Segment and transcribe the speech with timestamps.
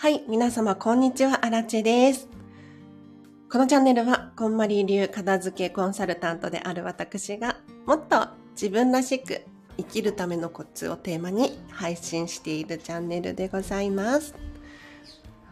[0.00, 2.28] はい、皆様こんにちは、あらちです。
[3.50, 9.42] このチャンネルは、こんまり流片付けコンサルタントである私が、もっと自分らしく
[9.76, 14.36] 生きるためのコツをテーマに配信しているチャンネルでございます。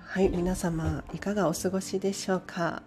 [0.04, 2.84] はい、皆様いかがお過ごしでしょうか？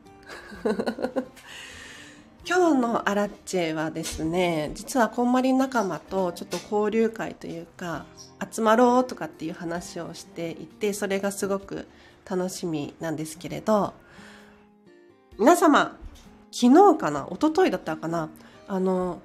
[2.45, 8.05] 今日のアラッチェはですね実はこんまり仲間とちょっと交流会というか
[8.51, 11.87] 集まろうとかっていう話をしていてそれがすごく
[12.27, 13.93] 楽しみなんですけれど
[15.37, 15.97] 皆様
[16.51, 17.27] 昨日かな？
[17.31, 18.29] 一昨日だったかな？
[18.67, 19.21] あの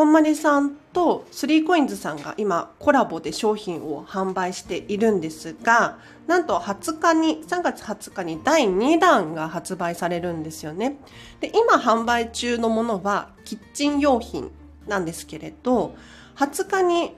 [0.00, 10.96] こんまりさんとスリーコインズさんが今コラボで商品を販売しているんですが、なんと20日に、3月20日に第2弾が発売されるんですよね。
[11.40, 14.50] で、今販売中のものはキッチン用品
[14.86, 15.94] なんですけれど、
[16.36, 17.14] 20日に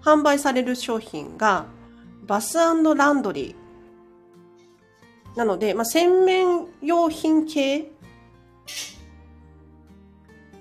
[0.00, 1.66] 販売される商品が
[2.28, 2.94] バスランド
[3.32, 5.36] リー。
[5.36, 7.90] なので、まあ、洗面用品系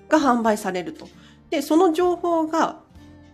[0.09, 1.07] が販売されると。
[1.53, 2.81] で、その情報が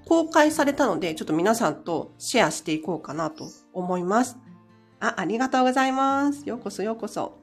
[0.06, 4.38] 公開されたので、ちょっと皆さんとシェアしていこうかなと思います。
[5.00, 6.44] あ、ありがとうございます。
[6.46, 7.40] ようこそようこそ。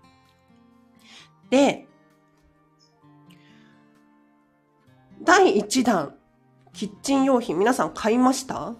[1.50, 1.86] で、
[5.20, 6.14] 第1弾、
[6.72, 8.72] キッチン用品、皆さん買いました？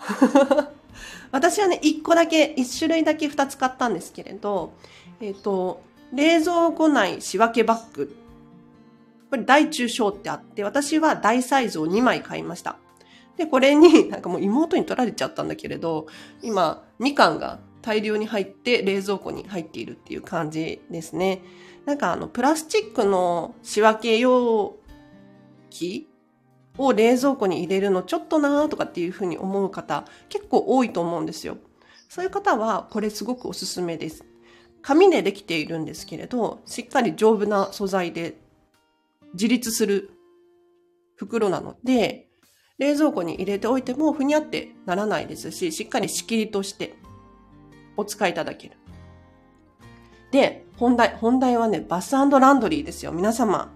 [1.32, 4.72] 私はね、1個だけ、1種類だけ2つ買ったんですけれど、
[5.20, 5.82] えっ、ー、と、
[6.14, 8.16] 冷蔵庫内仕分けバッグ
[9.30, 12.78] これ大中小ってあって、私は大サイズを2枚買いました。
[13.36, 16.06] で、これに なんかもう妹に取られちゃったんだけれど、
[16.42, 21.42] 今、みかんが大量に入って冷蔵庫に入っているっていう感じですね。
[21.84, 24.76] なんかあの、プラスチックの仕分け容
[25.70, 26.08] 器
[26.76, 31.58] を冷蔵庫に入れるのちょっとなーとかっていうふうに思う方結構多いと思うんですよ。
[32.08, 34.24] そういう方はこれすごくおすすめです。
[34.80, 38.38] 紙でできているんですけれど、しっかり丈夫な素材で
[39.34, 40.10] 自立する
[41.16, 42.28] 袋なので、
[42.78, 46.94] 冷蔵庫に入れておいてもふにゃってならないですし、しっかり仕切りとして
[47.96, 48.76] お使いいただける。
[50.30, 53.12] で、本題、本題はね、バスランドリーですよ。
[53.12, 53.74] 皆様。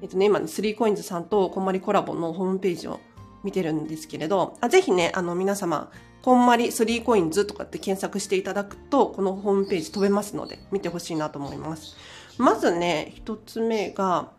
[0.00, 3.00] えっとね、今、スリーコインズさんとこんまりコラボのホームページを
[3.44, 11.96] 見てるんですけれど、あぜひね、あの皆様、こんまり3コインズとかって検索していただくと、このホームページ飛べますので、見てほしいなと思います。
[12.38, 14.32] まずね、一つ目が、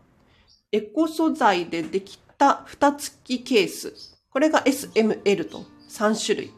[0.72, 3.94] エコ素材でできた蓋付きケース。
[4.30, 6.52] これが SML と3種類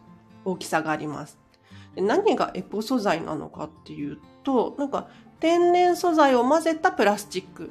[0.44, 1.38] 大きさがあります。
[1.94, 5.08] 何がエコ素材なのかっていうと、なんか
[5.41, 7.70] 天然素材を混ぜたプラスチック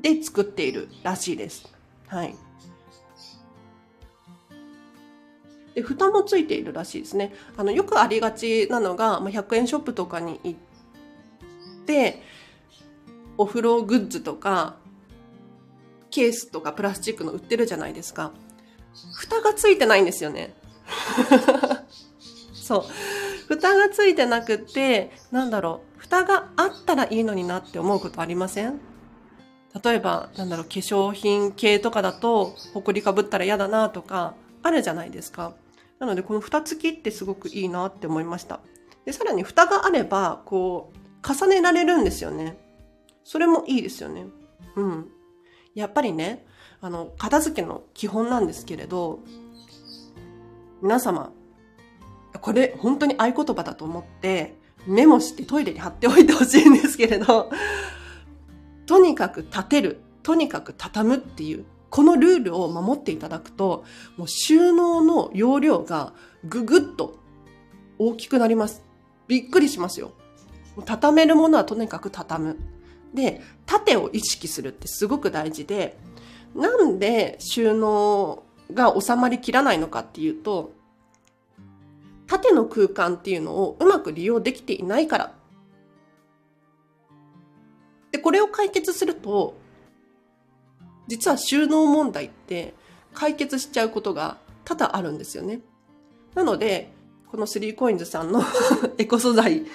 [0.00, 1.72] で作っているらしいです。
[2.06, 2.34] はい。
[5.74, 7.34] で、蓋もついているらしいですね。
[7.56, 10.58] あの、よくありがちなのが、まあ、100円ショップとかに行っ
[11.86, 12.22] て、
[13.36, 14.76] お風呂グッズとか、
[16.10, 18.30] ケースとかプラスチックの売ってるじゃないですか。
[19.14, 20.54] 蓋がついてないんですよね。
[22.54, 22.84] そう。
[23.48, 28.80] 蓋がついてなくて、なんだろう、蓋があったらいいのになって思うことありません？
[29.82, 35.52] 例えば、なんだろう、化粧品系とかだと、ほこりかぶったら嫌だなとか、あるじゃないですか。
[36.04, 38.60] なのでこの蓋付きってすごくいいなって思いました。
[39.04, 42.58] で、さらに蓋があれば、こう、重ねられるんですよね。
[43.22, 44.26] それもいいですよね。
[44.76, 45.08] うん。
[45.74, 46.46] やっぱりね、
[46.80, 49.20] あの、片付けの基本なんですけれど、
[50.82, 51.32] 皆様、
[52.40, 57.50] これ本当に合言葉だと思ってメモしてトイレに貼っておいてほしいんですけれど、
[58.86, 61.64] とにかく立てる、とにかく畳むっていう
[61.94, 63.84] このルールを守っていただくと、
[64.16, 66.12] もう収納の容量が
[66.42, 67.20] ぐぐっと
[68.00, 68.82] 大きくなります。
[69.28, 70.10] びっくりしますよ。
[70.86, 72.56] 畳めるものはとにかく畳む。
[73.14, 75.96] で、縦を意識するってすごく大事で、
[76.56, 78.42] なんで収納
[78.72, 80.72] が収まりきらないのかっていうと、
[82.26, 85.34] 縦の空間っていうのをうまく利用できていないから。
[88.10, 89.62] で、これを解決すると、
[91.06, 92.74] 実は収納問題って
[93.12, 95.60] 解決しちゃうことが多々あるんですよね。
[96.34, 96.92] なので、
[97.30, 98.42] この 3coins さんの
[98.98, 99.66] エコ素材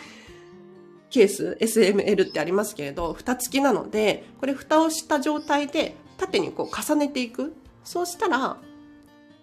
[1.10, 7.54] ケース SML ってありますけれど、蓋付きなので、これ蓋をした状態で縦にこう重ねていく。
[7.84, 8.58] そうしたら、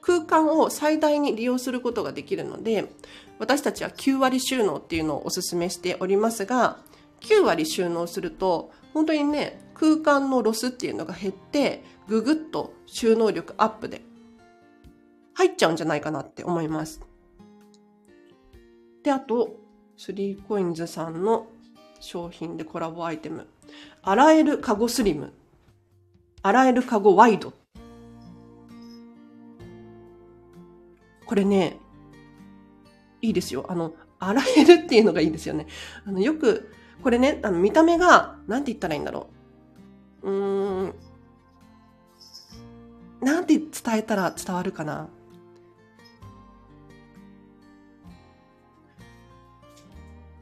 [0.00, 2.92] 空間を最大に利用することができるので、
[3.38, 6.78] 私たちは9割収納っていうのをお勧めしておりますが、
[7.20, 14.02] 9割収納すると、本当にね、空間のロスっていうのが減って、ぐぐっと収納力アップで
[15.34, 17.00] 入っちゃうんじゃないかなって思います。
[19.02, 19.56] で、あと、
[19.98, 21.46] 3コインズさんの
[22.00, 23.46] 商品でコラボアイテム。
[24.02, 25.32] 洗えるカゴスリム。
[26.42, 27.52] 洗えるカゴワイド。
[31.26, 31.78] これね、
[33.20, 33.66] いいですよ。
[33.68, 35.66] あの、洗えるっていうのがいいですよね。
[36.06, 36.72] あの、よく、
[37.02, 39.35] これね、あの、見た目が、なんて言ったらいいんだろう
[40.30, 40.30] う。
[40.30, 40.94] ん。
[43.20, 45.08] なんて伝えたら伝わるかな？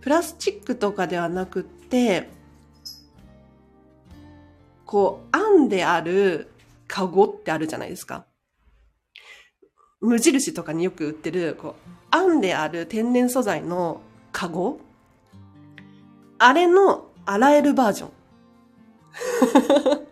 [0.01, 2.29] プラスチックとかではなくって、
[4.85, 6.51] こう、編んである
[6.87, 8.27] カゴってあるじゃないですか。
[10.01, 11.77] 無印とかによく売ってる、こ
[12.13, 14.79] う、編んである天然素材のカゴ
[16.39, 18.11] あれの洗えるバージョン。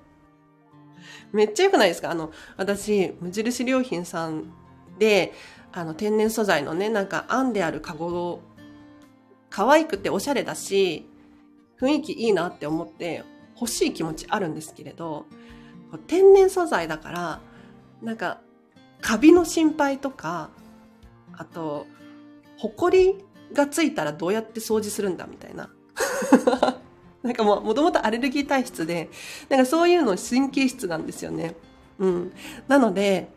[1.33, 2.11] めっちゃ良くないですか？
[2.11, 4.53] あの、私、無印良品さん
[4.99, 5.33] で、
[5.73, 8.43] あの、天然素材のね、なんか編んであるカゴを
[9.49, 11.09] 可愛くておしゃれだし、
[11.81, 15.27] 雰囲気いいなって思って欲しい気持ちあるんですけれど、
[16.07, 17.41] 天然素材だから、
[18.03, 18.41] なんか、
[19.01, 20.51] カビの心配とか、
[21.33, 21.87] あと、
[22.57, 25.71] ホコリがついたらどうやって掃除するんだみたいな。
[27.23, 29.11] なんかもう、もともとアレルギー体質で、
[29.49, 31.55] なんかそういうの神経質なんですよね。
[31.99, 32.33] うん。
[32.69, 33.29] なので、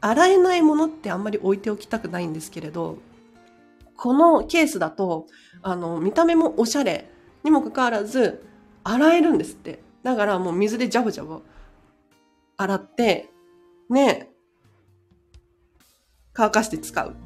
[0.00, 2.98] 洗えないものってあんまり置いておきたくないんですけれど、
[3.96, 5.26] このケースだと、
[5.62, 7.10] あの、見た目もおしゃれ
[7.42, 8.44] にもかかわらず、
[8.84, 9.82] 洗えるんですって。
[10.02, 11.42] だからもう水でジャブジャブ
[12.56, 13.28] 洗って、
[13.90, 14.30] ね、
[16.32, 17.16] 乾かして使う。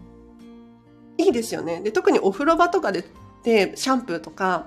[1.18, 1.80] いいですよね。
[1.82, 3.04] で、特にお風呂場とかで、
[3.44, 4.66] で、シャンプーとか、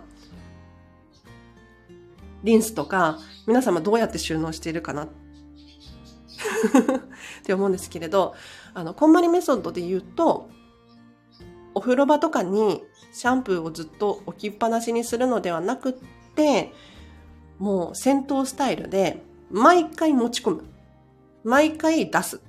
[2.46, 5.04] リンスとか、皆様どうやって収納しているかな？
[5.06, 5.08] っ
[7.44, 8.36] て思うんですけれど、
[8.74, 10.50] あの、こんまりメソッドで言うと、
[11.74, 15.94] お風呂場とかにシャンプーをずっと置きっぱなしにするのではなくっ
[16.36, 16.72] て、
[17.58, 20.66] もう戦闘スタイルで毎回持ち込む。
[21.44, 22.42] 毎回出す。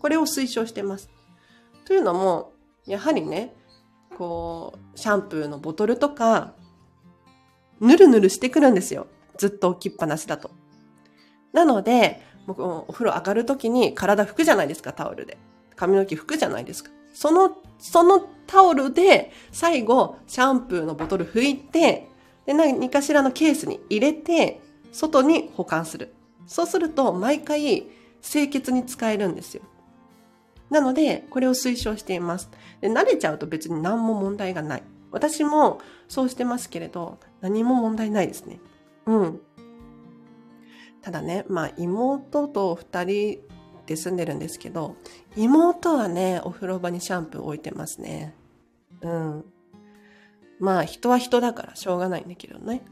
[0.00, 1.08] これを推奨してます。
[1.84, 2.52] というのも、
[2.86, 3.54] やはりね、
[4.18, 6.54] こう、シャンプーのボトルとか、
[7.80, 9.06] ぬるぬるしてくるんですよ。
[9.38, 10.50] ずっと置きっぱなしだと。
[11.52, 15.38] なので、僕お風呂上がるときに体拭くじゃないですか、タオルで。
[15.76, 16.90] 髪の毛拭くじゃないですか。
[17.12, 22.08] その、そのタオルで最後シャンプーのボトル拭いて、
[22.46, 24.60] で、何かしらのケースに入れて、
[24.92, 26.14] 外に保管する。
[26.46, 27.88] そうすると毎回
[28.22, 29.62] 清潔に使えるんですよ。
[30.70, 32.50] なので、これを推奨しています。
[32.80, 34.82] で慣れちゃうと別に何も問題がない。
[35.14, 38.60] 私もそうしてますけれど、何も問題ないですね。
[39.06, 39.40] うん。
[41.02, 43.38] ただね、まあ妹と二人
[43.86, 44.96] で住んでるんですけど、
[45.36, 48.34] 妹はね、お風呂場にシャンプー置いてますね。
[49.02, 49.44] うん。
[50.58, 52.84] まあ、人は人だからしょうがないんだけどね。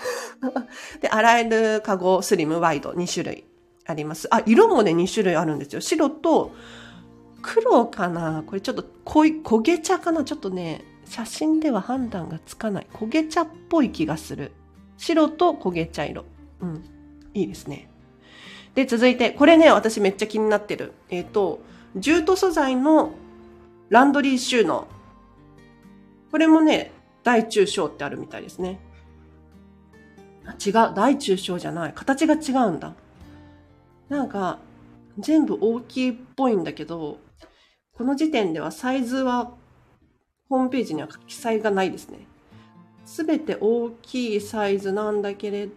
[1.00, 3.44] で、洗えるカゴ、スリム、ワイド、2種類
[3.86, 4.28] あります。
[4.30, 5.80] あ、色もね、2種類あるんですよ。
[5.80, 6.52] 白と
[7.42, 12.86] 黒かなこれちょっと濃い、焦げ茶かなちょっとね、写真では判断がつかない。
[12.92, 14.52] 焦げ茶っぽい気がする。
[14.96, 16.24] 白と焦げ茶色。
[16.60, 16.84] うん。
[17.34, 17.88] いいですね。
[18.74, 20.92] で、続いて、これね、私めっちゃ気になってる。
[21.08, 21.60] えっ、ー、と、
[21.96, 23.12] ジュート素材の
[23.88, 24.86] ランドリー収納。
[26.30, 26.92] これもね、
[27.24, 28.78] 大中小ってあるみたいですね。
[30.64, 30.72] 違う。
[30.94, 31.92] 大中小じゃない。
[31.94, 32.94] 形が違うんだ。
[34.08, 34.58] なんか、
[35.18, 37.18] 全部大きいっぽいんだけど、
[37.94, 39.52] この時点ではサイズは、
[40.48, 42.20] ホームページには記載がないですね。
[43.04, 45.68] すべて大きいサイズなんだけれ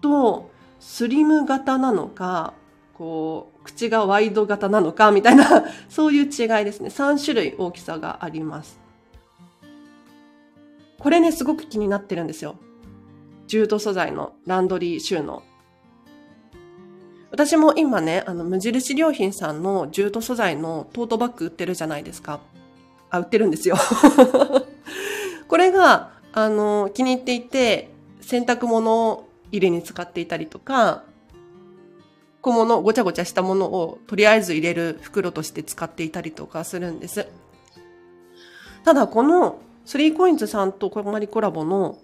[0.00, 2.54] ど、スリム型なのか、
[2.94, 6.30] こう、口がワイド型なのか、みたいな、 そういう違い
[6.64, 6.88] ですね。
[6.88, 8.80] 3種類大きさがあります。
[10.98, 12.56] これね、すごく気になってるんですよ。
[13.46, 15.42] ジュート素材のランドリー収納。
[17.30, 22.40] 私も今ね、あの、無印良品さんのジュート素材のトートバッグ売ってるじゃないですか。
[23.10, 23.76] あ、売ってるんですよ。
[25.48, 31.04] これが、あの、気に入っていて、洗濯物入れに使っていたりとか、
[32.40, 37.26] 小物、ごちゃごちゃしたものをとりあえず入れる袋として使っていたりとかするんです。
[38.84, 41.98] ただこの3コインズさんとこまりコラボの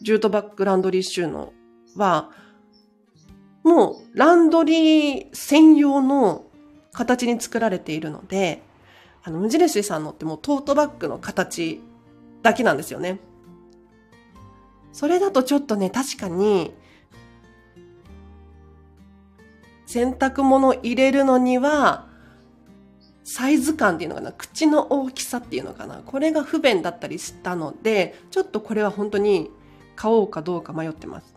[0.00, 1.52] ジュートバックランドリー収納
[1.96, 2.30] は、
[3.62, 6.44] もうランドリー専用の
[6.92, 8.62] 形に作られているので、
[9.22, 11.80] あの、無印さんのってもうトートバッグの形
[12.42, 13.20] だけなんですよね。
[14.92, 16.72] それだとちょっとね、確かに、
[19.86, 22.08] 洗濯物入れるのには、
[23.24, 29.50] サイズ感っていうのかな、口の大きさっていうのかな、これが不便だったりしたので、ちょっとこれは本当に
[29.94, 31.36] 買おうかどうか迷ってます。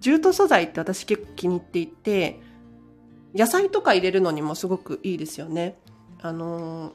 [0.00, 2.40] ジュート素材って私結構気に入っていて、
[3.34, 5.76] 野菜とか入れるのにもすごくいいですよね。
[6.20, 6.92] あの、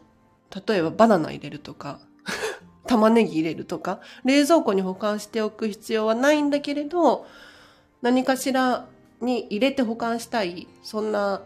[0.67, 1.99] 例えばバナナ入れるとか、
[2.87, 7.25] 玉ねぎ入れるとか、冷蔵庫に保管しておく必要はないんだけれど、
[8.01, 8.87] 何かしら
[9.21, 11.41] に入れて保管したい、そんな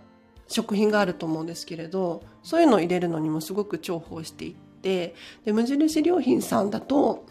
[0.48, 5.15] 食品があると思うんですけれど、そういうのを入れるのにもすごく重宝していって、
[5.46, 7.25] で、無印良品さんだと、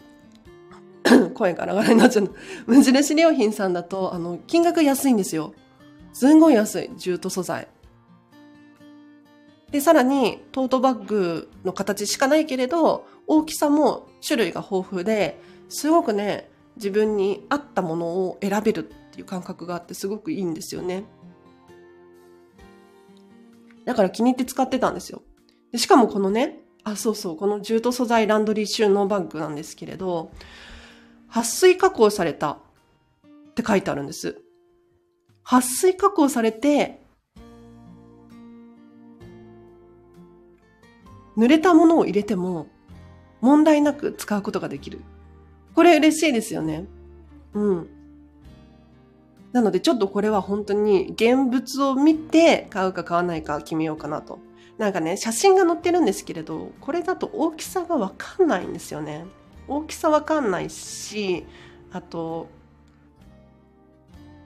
[1.35, 2.33] 声ガラガラになっちゃう。
[2.65, 5.53] 無印良品さんだと、あの、金額安いんですよ。
[6.19, 6.91] すんごい安い。
[6.97, 7.69] ジュート素材。
[9.71, 21.05] で、さらに、トートバッグの形しかないけれど、大きさも種類が豊富で、すごくね、自分に合ったものを選べるっていう感覚があってすごくいいんですよね。
[23.85, 25.21] だから気に入って使ってたんですよ。
[25.71, 30.31] でしかもこのね、あ、そうそう、このジュート素材ランドリー収納バッグなんですけれど、
[31.29, 32.59] 撥水加工されたっ
[33.55, 34.41] て書いてあるんです。
[35.49, 37.01] 撥水加工されて、
[41.35, 42.67] 濡れたものを入れても
[43.41, 45.01] 問題なく使うことができる。
[45.73, 46.85] これ嬉しいですよね。
[47.55, 47.89] うん。
[49.51, 54.37] なのでちょっとこれは本当に現物を見て買うか買わないか決めようかなと。
[54.77, 59.25] なんかね、写真が載ってるんですけれど、これだと大きさがわかんないんですよね。
[59.67, 61.43] 大きさわかんないし、
[61.91, 62.49] あと、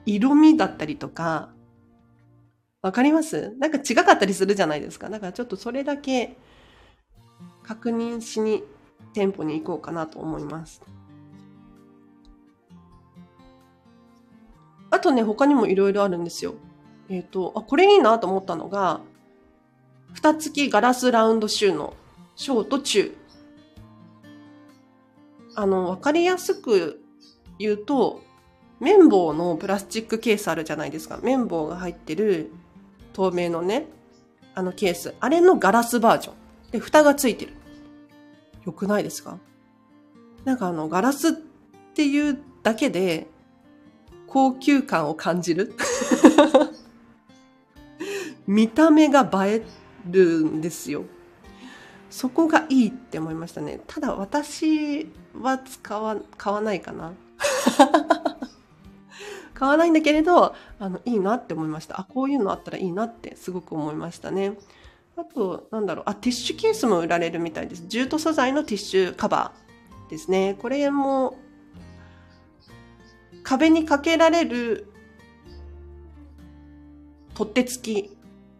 [0.05, 1.49] 色味だったりとか、
[2.81, 3.55] わかります？
[3.59, 5.09] なんか違かったりするじゃないですか。
[5.09, 6.37] だからちょっとそれだけ
[7.63, 8.63] 確認しに
[9.13, 10.81] 店舗に行こうかなと思います。
[14.91, 16.55] あとね、他にもいろいろあるんですよ。
[17.09, 19.01] えっ、ー、と、あ、これいいなと思ったのが、
[20.13, 21.95] 蓋付きガラスラウンド収納。
[22.35, 23.15] 小と中。
[25.55, 27.01] あの、わかりやすく
[27.59, 28.22] 言うと、
[28.83, 31.19] 綿棒のプラスチックケースあるじゃないですか。
[31.23, 32.51] 綿棒が入ってる
[33.13, 33.87] 透明のね、
[34.55, 35.15] あのケース。
[35.19, 36.35] あれのガラスバージョン。
[36.71, 37.53] で、蓋がついてる。
[38.65, 39.37] よくないですか？
[40.43, 43.27] なんかあの、ガラスっていうだけで、
[44.27, 45.75] 高級感を感じる
[48.47, 49.65] 見た目が映え
[50.09, 51.03] るんですよ。
[52.09, 53.79] そこがいいって思いましたね。
[53.87, 55.07] ただ私
[55.39, 57.13] は使わ、買わないかな。
[59.53, 61.99] 買わないんだけれど、あの、いいなって思いました。
[61.99, 64.57] あ、こういうのあったらいいなってすごく思いましたね。
[65.15, 67.85] あと、なんだろう、あ、ティッシュケースも売られるみたいです。
[67.87, 70.57] ジュート素材のティッシュカバーですね。
[70.59, 71.37] これも、
[73.43, 74.87] 壁にかけられる
[77.35, 78.17] 取っ手付き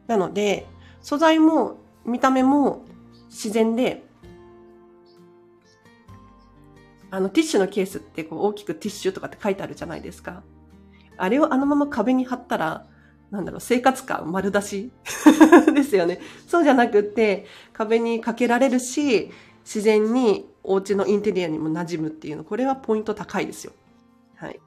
[0.08, 0.68] なので、
[1.02, 2.86] 素材も見た目も
[3.30, 4.04] 自然で、
[7.10, 10.44] あの、ティッシュのケースってこう大きくティッシュとかって書いてあるじゃないですか。
[11.24, 12.86] あれをあのまま壁に貼ったら、
[13.32, 14.92] なんだろう、生活感丸出し
[15.74, 16.20] ですよね。
[16.48, 19.32] そうじゃなくって、壁にかけられるし、
[19.64, 23.72] 自然にお家のインテリアにも馴染むっていうの、これはポイント高いですよ。
[24.36, 24.60] はい。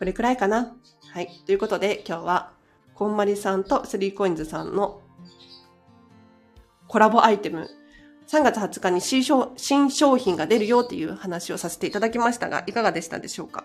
[0.00, 0.74] これくらいかな。
[1.12, 1.28] はい。
[1.46, 2.50] ということで、今日は、
[2.94, 5.02] こんまりさんとスリーコインズさんの
[6.88, 7.68] コラボアイテム
[8.26, 13.64] 3月20日に新商新商品が出るよっていう話をさせていただきましたが、いかがでしたでしょうか？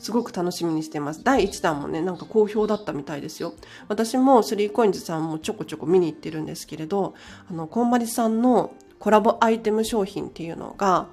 [0.00, 1.22] すごく楽しみにしてます。
[1.22, 3.52] 第1弾もね、なんか好評だったみたいですよ。
[3.86, 7.14] 私も 3coins さんもちょこちょこ見に行ってるんですけれど、
[7.48, 11.06] あの、こんまりさんのコラボアイテム商品っていうのが、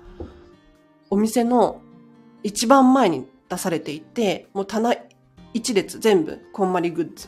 [1.10, 1.82] お店の
[2.44, 4.96] 一番前に出されていて、もう棚
[5.54, 7.28] 一列全部こんまりグッズ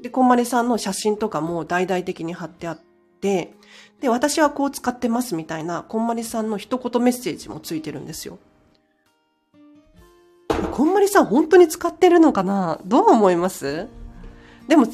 [0.00, 2.80] で、こんまりさんの写真とかも大々的に貼ってあっ
[3.20, 3.52] て、
[4.00, 8.38] で、私はこう使ってますみたいな、こんまりさんの一言メッセージもついてるんですよ。
[10.72, 12.80] こんまりさん本当に使ってるのかな？
[12.84, 13.88] どう思います？
[14.68, 14.86] でも、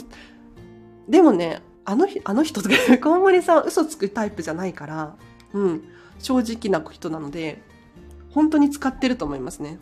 [1.09, 5.16] でもね、あのあの人とか、 こんまりさん嘘つくタイプじゃないから、
[5.52, 5.85] うん、
[6.19, 7.62] 正直な人なので、
[8.31, 9.78] 本当に使ってると思いますね。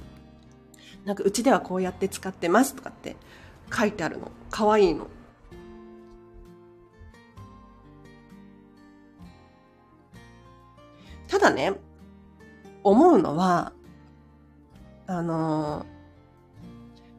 [1.04, 3.16] なんかうちではこうやって使ってますとかって
[3.72, 4.30] 書いてあるの。
[4.50, 5.06] かわいいの。
[11.28, 11.74] ただね、
[12.82, 13.72] 思うのは、
[15.10, 15.86] あの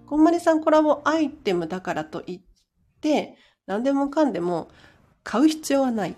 [0.05, 2.41] ー、こんまりさんコラボアイテムだからといっ
[3.01, 4.69] て、何でもかんでも
[5.23, 6.15] 買う必要はない。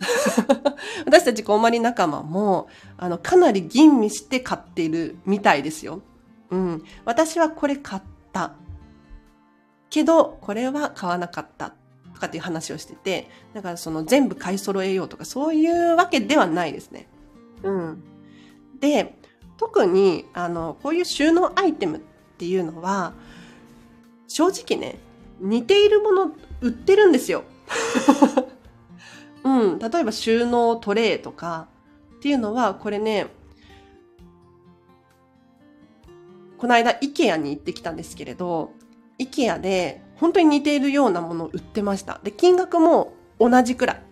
[1.06, 6.02] 私たちこんまり仲間も、あの、かなり吟味して買っているみたいですよ。
[6.50, 6.84] うん。
[7.06, 8.52] 私はこれ買った。
[9.88, 11.72] けど、これは買わなかった。
[12.12, 17.08] とかっていう話をしてて、だからその全部買い揃えようとかそういうわけではないですね。
[17.62, 18.04] うん。
[18.78, 19.17] で、
[19.58, 22.00] 特に、あの、こういう収納アイテムっ
[22.38, 23.12] ていうのは、
[24.28, 24.98] 正直ね、
[25.40, 27.42] 似ているもの売ってるんですよ。
[29.44, 29.78] うん。
[29.78, 31.68] 例えば収納トレイとか
[32.16, 33.26] っていうのは、これね、
[36.56, 38.72] この間、イケアに行ってきたんですけれど、
[39.18, 42.20] イケアで本当に似ているようなものを売ってました。
[42.22, 44.02] で、金額も同じくらい。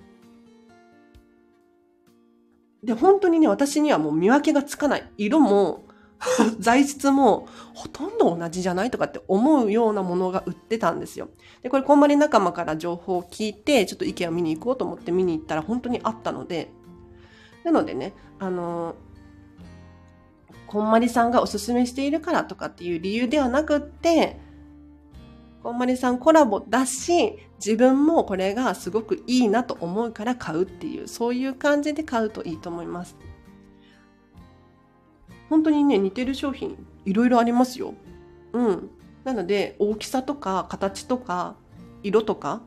[2.87, 5.11] で、本当にね、私にはもう見分けがつかない。
[5.19, 5.85] 色も、
[6.59, 11.28] 材質もほとんど同じじゃないとかって思うようなものが売ってたんですよ。
[11.62, 16.71] で、これこんまり仲間から情報を聞いて、ちょっと意見を見に行こうと思って見に行ったら本当にあったので、
[17.64, 18.95] なのでね、あの、
[20.69, 24.38] こんまりさんがおすすめしているからとかっていう理由ではなくって、
[25.66, 33.16] こんまりさんコラボだし、自分もこれがすごくいいなと思うから買うっていう、そういう感じで買うといいと思います。
[35.50, 37.94] 本当にね、似てる商品いろいろありますよ。
[38.52, 38.90] うん。
[39.25, 41.56] なので、大きさとか形とか
[42.04, 42.61] 色とか、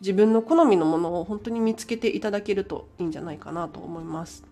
[0.00, 4.46] 自分の好みのものを本当に見つけていただけるといいんじゃないかなと思います。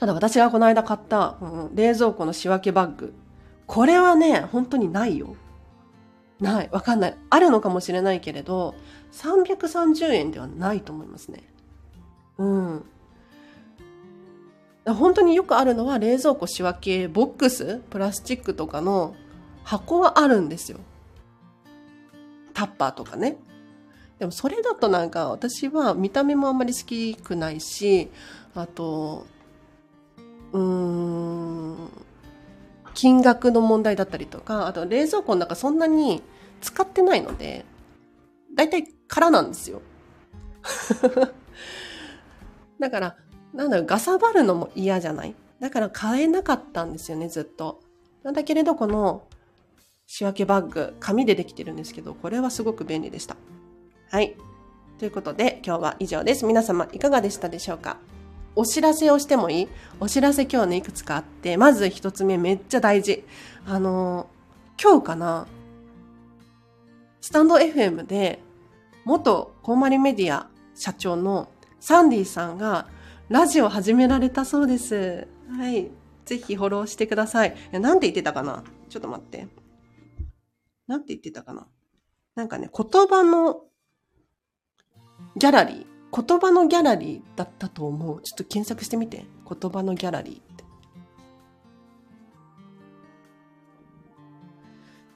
[0.00, 3.12] ただ私がこの間買った、うん、冷蔵庫の仕分けバッグ。
[3.68, 5.36] これはね、本当にないよ。
[6.40, 6.68] ない。
[6.72, 7.16] わかんない。
[7.30, 8.74] あるのかもしれないけれど、
[9.12, 11.44] 330円ではないと思いますね。
[12.38, 12.84] うん。
[14.86, 19.14] 本当によくあるのは冷蔵庫仕分けボックス、プラスチックとかの
[19.64, 20.78] 箱はあるんですよ。
[22.54, 23.36] タッパーとかね。
[24.18, 28.08] でもそれだとなんか私は見た目もあんまり好きくないし、
[28.54, 29.26] あと、
[30.52, 31.90] うーん、
[32.98, 36.20] 金額の問題だったりとか、あと冷蔵庫の中そんなに
[36.60, 37.64] 使ってないので、
[38.56, 39.82] だいたい空なんですよ。
[42.80, 43.16] だから、
[43.54, 45.36] なんだろう、ガサバるのも嫌じゃない？
[45.60, 47.80] だから買えなかったんですよね、ずっと。
[48.24, 49.22] なんだけれど、この
[50.08, 53.36] 仕分けバッグ、紙でできてるんですけど、これはすごく便利でした。
[54.10, 54.36] はい。
[54.98, 56.44] ということで、今日は以上です。
[56.44, 57.98] 皆様、いかがでしたでしょうか？
[58.60, 59.68] お知らせをしてもいい？
[60.00, 63.24] お知らせ今日ね、いくつかあって、まず一つ目めっちゃ大事。
[63.64, 64.28] あの、
[64.82, 65.46] 今日かな、
[67.20, 68.40] スタンド FM で、
[69.04, 72.88] 元コーマリメディア社長のサンディさんが
[73.28, 75.28] ラジオ始められたそうです。
[75.56, 75.88] はい。
[76.24, 77.50] ぜひフォローしてください。
[77.50, 78.64] いやなんて言ってたかな？
[78.88, 79.46] ちょっと待って。
[80.88, 81.68] なんて言ってたかな？
[82.34, 83.60] なんかね、言葉の
[85.36, 85.97] ギャラリー。
[86.14, 88.22] 言葉のギャラリーだったと思う。
[88.22, 89.26] ちょっと検索してみて。
[89.48, 90.48] 言葉のギャラリーって。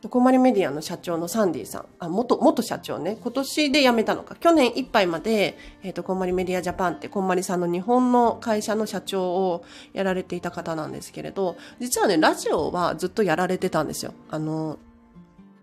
[0.08, 1.86] こまりメディアの社長のサンディさん。
[2.00, 3.16] あ、元、元社長ね。
[3.22, 4.34] 今年で辞めたのか。
[4.34, 14.12] 去年いっぱいまで、えっ、ー、と、こんまりメディアジャパンって、こんまりさんの日本の会社の社長をやられていた方なんですけれど、実はね、ラジオはずっとやられてたんですよ。
[14.28, 14.78] あの、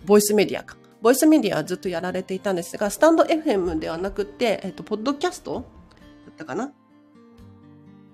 [0.06, 0.78] ボイスメディアか。
[1.02, 5.66] ボイスメディアはずっとやられていたんですが、 stand.fm ではなくて、えっと、ポッドキャスト
[6.26, 6.74] だったかな？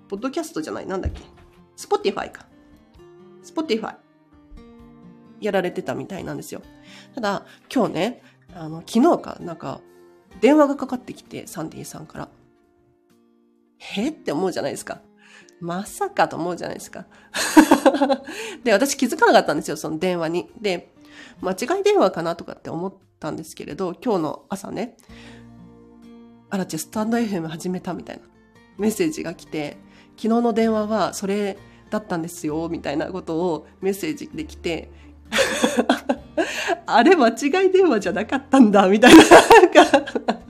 [0.08, 1.20] ポッドキャストじゃない、なんだっけ？
[1.74, 2.46] Spotify か。
[3.42, 3.96] Spotify。
[5.40, 6.62] やられてたみたいなんですよ。
[7.14, 8.22] ただ、今日ね、
[8.54, 9.80] あの、昨日か、なんか、
[10.40, 12.28] 電話がかかってきて、サンディさんから。
[13.78, 15.00] へって思うじゃないですか。
[15.60, 17.06] まさかと思うじゃないですか。
[18.64, 20.50] で、私気づかなかったんですよ、その電話に。
[20.60, 20.92] で、
[21.40, 24.96] 間違い電話かなとかって思ったんですけれど、今日の朝ね、
[26.50, 28.22] あらちスタンド FM 始めたみたいな
[28.78, 29.76] メッセージが来て、
[30.16, 31.58] 昨日の電話はそれ
[31.90, 34.90] だったんですよ、みたいなことをメッセージできて、
[36.86, 39.30] あれ間違い電話じゃなかったんだ、みたいな、な
[39.62, 40.40] んか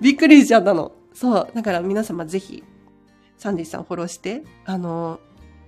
[0.00, 0.92] びっくりしちゃったの。
[1.12, 1.48] そう。
[1.54, 2.62] だから皆様ぜひ、
[3.36, 5.20] サンディさんフォローして、あの、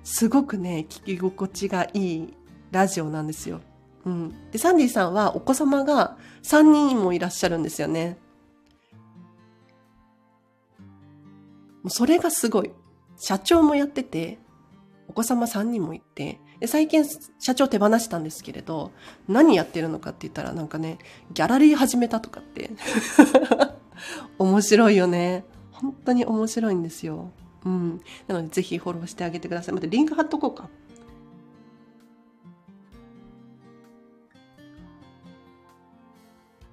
[0.05, 2.35] すごくね、聞き心地がいい
[2.71, 3.61] ラジオなんですよ。
[4.05, 4.51] うん。
[4.51, 8.19] で、サンディさんはお子様が3人もいらっしゃるんですよね。
[11.83, 12.71] もうそれがすごい。
[13.17, 14.39] 社長もやってて、
[15.09, 17.05] お子様3人もいて、で最近
[17.39, 18.93] 社長手放したんですけれど、
[19.29, 20.99] 何やってるのかって言ったらなんかね、
[21.33, 22.71] ギャラリー始めたとかって。
[24.39, 25.45] 面白いよね。
[25.73, 27.31] 本当に面白いんですよ。
[27.65, 28.01] うん。
[28.27, 29.75] なのでぜひフォローしてあげてください。
[29.75, 30.69] またリンク貼っとこうか。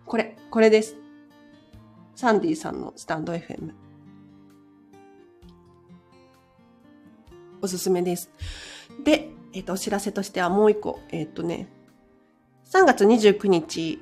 [0.07, 0.95] これ、これです。
[2.15, 3.73] サンディさんのスタンド FM。
[7.61, 8.31] おすすめです。
[9.03, 11.67] で、えっ、ー、と、お知らせとしてはもう一個、えっ、ー、とね、
[12.71, 14.01] 3月29日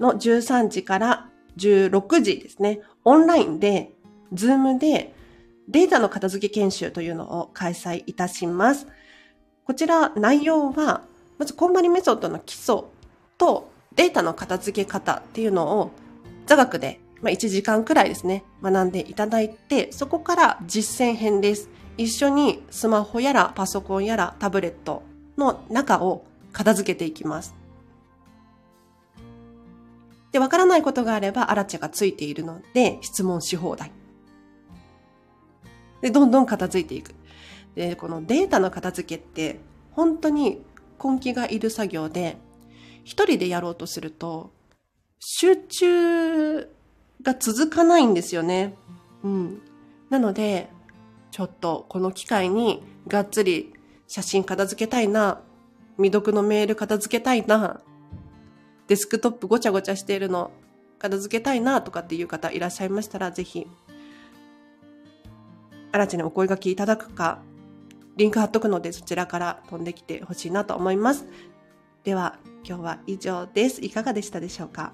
[0.00, 3.92] の13時から16時ですね、オンラインで、
[4.32, 5.14] Zoom で
[5.68, 8.88] データの片付け研修というのを開催いたします。
[9.64, 11.02] こちら内容は、
[11.38, 12.82] まずコンマリメソッドの基礎
[13.38, 15.90] とデータの片付け方っていうのを
[16.46, 21.68] 座学で、まあ、1時間くらいですね、学んでいただいて、そこから実践編です。
[21.96, 25.02] 一緒にスマホやらパソコンやらタブレット
[25.38, 27.54] の中を片付けていきます。
[30.32, 33.90] で、わからないことがあれば、アラチェがついているので、質問し放題。
[36.02, 37.14] で、どんどん片付いていく。
[37.74, 39.60] で、このデータの片付けって、
[39.92, 40.62] 本当に
[41.02, 42.36] 根気がいる作業で、
[43.06, 44.50] 一人でやろうとすると、
[45.20, 46.68] 集中
[47.22, 48.74] が続かないんですよね。
[49.22, 49.62] うん。
[50.10, 50.68] なので、
[51.30, 53.72] ちょっとこの機会にがっつり
[54.08, 55.40] 写真片付けたいな、
[55.98, 57.80] 未読のメール片付けたいな、
[58.88, 60.50] デスクトップごちゃごちゃしているの
[60.98, 63.68] 片付けたいなとかっていう方いらっしゃいましたら、ぜひ、
[65.92, 67.38] 新地にお声掛けいただくか、
[68.16, 71.24] リンク貼っとくのでそちらから飛んできてほしいなと思います。
[72.06, 73.84] では、今日は以上です。
[73.84, 74.92] いかがでしたでしょうか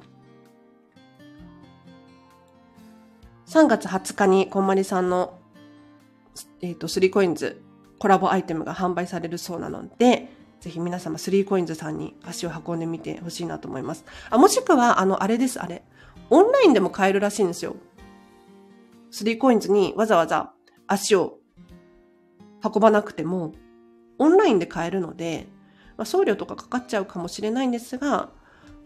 [3.44, 5.38] ？3月20日にこんまりさんの、
[6.62, 7.60] えっ、ー、と、3コインズ
[7.98, 10.30] コラボアイテムが販売されるそうなので、
[10.62, 14.06] ぜひ皆様3コインズさんに足を運んでみてほしいなと思います。
[14.30, 15.84] あ、もしくは、あの、あれです、あれ。
[16.30, 17.76] オンラインでも買えるらしいんですよ。
[19.12, 20.54] 3コインズにわざわざ
[20.86, 21.40] 足を
[22.64, 23.52] 運ばなくても、
[24.18, 25.46] オンラインで買えるので、
[25.96, 28.30] まあ、送料とかかかっちゃうかもしれないんですが、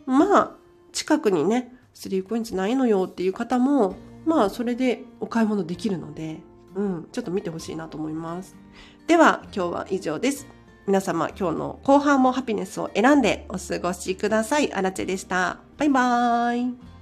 [0.07, 0.51] まあ、
[0.93, 6.41] 近くにね、3コインズないのよっていう方も、まあ、それでお買い物できるので、
[6.75, 8.57] うん、ちょっと見てほしいなと思います。
[9.07, 10.47] では、今日は以上です。
[10.87, 14.73] 皆様、今日の後半もハピネスを選んでお過ごしください。
[14.73, 15.59] あらちでした。
[15.79, 16.96] バイバーイ。